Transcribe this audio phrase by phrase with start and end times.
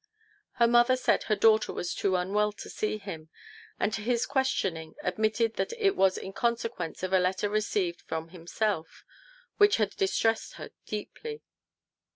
[0.53, 3.29] Her mother said her daughter was too unwell to see him,
[3.79, 8.29] and to his questioning admitted that it was in consequence of a letter received from
[8.29, 9.05] himself,
[9.57, 11.43] which had distressed her deeply.